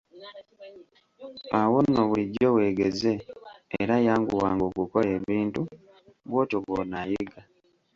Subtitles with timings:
[1.59, 3.11] Awo nno bulijjo weegeze,
[3.81, 5.61] era yanguwanga okukola ebintu,
[6.27, 7.41] bw'otyo bw'onaayiga.